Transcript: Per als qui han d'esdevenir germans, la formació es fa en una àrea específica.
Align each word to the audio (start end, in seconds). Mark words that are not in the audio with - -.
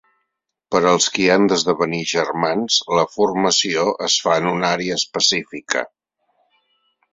Per 0.75 0.79
als 0.91 1.07
qui 1.17 1.27
han 1.33 1.45
d'esdevenir 1.51 1.99
germans, 2.13 2.79
la 3.01 3.05
formació 3.17 3.85
es 4.09 4.17
fa 4.25 4.41
en 4.43 4.51
una 4.55 4.75
àrea 4.79 4.99
específica. 5.05 5.87